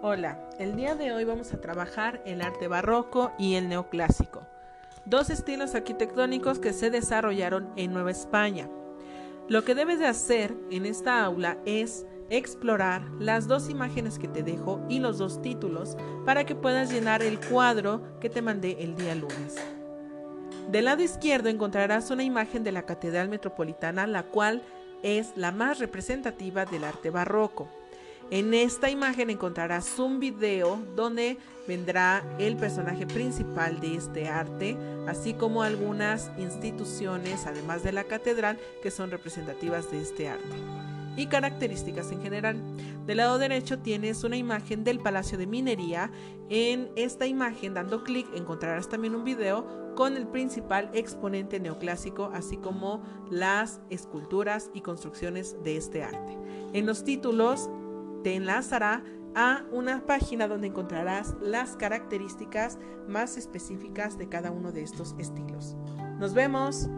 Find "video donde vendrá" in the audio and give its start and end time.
30.20-32.22